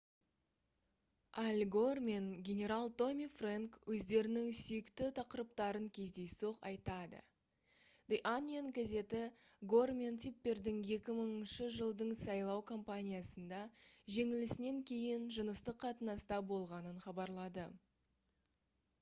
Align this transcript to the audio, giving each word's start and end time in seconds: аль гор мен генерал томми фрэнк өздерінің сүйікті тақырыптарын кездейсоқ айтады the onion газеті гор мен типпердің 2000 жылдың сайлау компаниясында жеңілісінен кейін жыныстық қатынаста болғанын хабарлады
аль 1.41 1.63
гор 1.73 1.97
мен 2.05 2.29
генерал 2.47 2.87
томми 3.01 3.27
фрэнк 3.33 3.75
өздерінің 3.95 4.47
сүйікті 4.59 5.09
тақырыптарын 5.19 5.85
кездейсоқ 5.97 6.57
айтады 6.69 7.19
the 8.13 8.19
onion 8.31 8.71
газеті 8.79 9.21
гор 9.75 9.93
мен 9.99 10.17
типпердің 10.25 10.81
2000 10.89 11.69
жылдың 11.77 12.15
сайлау 12.25 12.65
компаниясында 12.75 13.63
жеңілісінен 14.17 14.83
кейін 14.95 15.29
жыныстық 15.39 15.81
қатынаста 15.87 16.43
болғанын 16.55 17.07
хабарлады 17.07 17.69